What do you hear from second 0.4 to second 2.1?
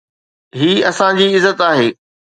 هي اسان جي عزت آهي.